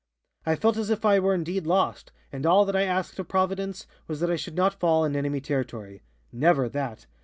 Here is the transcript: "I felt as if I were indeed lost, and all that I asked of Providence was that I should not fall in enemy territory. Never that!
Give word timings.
"I 0.47 0.55
felt 0.55 0.77
as 0.77 0.89
if 0.89 1.05
I 1.05 1.19
were 1.19 1.35
indeed 1.35 1.67
lost, 1.67 2.11
and 2.31 2.43
all 2.43 2.65
that 2.65 2.75
I 2.75 2.85
asked 2.85 3.19
of 3.19 3.27
Providence 3.27 3.85
was 4.07 4.19
that 4.19 4.31
I 4.31 4.35
should 4.35 4.55
not 4.55 4.79
fall 4.79 5.05
in 5.05 5.15
enemy 5.15 5.41
territory. 5.41 6.01
Never 6.33 6.67
that! 6.69 7.05